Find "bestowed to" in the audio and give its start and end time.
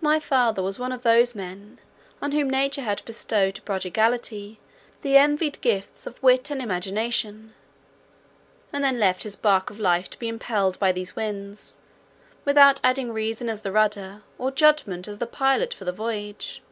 3.04-3.60